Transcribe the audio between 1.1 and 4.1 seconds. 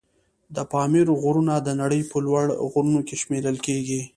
غرونه د نړۍ په لوړ غرونو کې شمېرل کېږي.